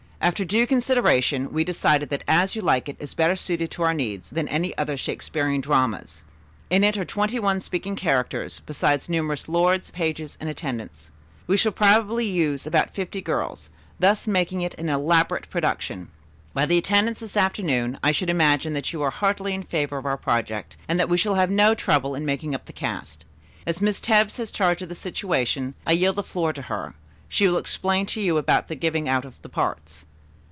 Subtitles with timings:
[0.23, 3.91] After due consideration, we decided that 'As You Like It' is better suited to our
[3.93, 6.23] needs than any of the other Shakespearian dramas.
[6.69, 11.09] In it are twenty one speaking characters, besides numerous lords, pages and attendants.
[11.47, 16.09] We shall probably use about fifty girls, thus making it an elaborate production.
[16.53, 20.05] By the attendance this afternoon I should imagine that you are heartily in favor of
[20.05, 23.25] our project and that we shall have no trouble in making up the cast.
[23.65, 26.93] As Miss Tebbs has charge of the situation, I yield the floor to her.
[27.27, 30.05] She will explain to you about the giving out of the parts."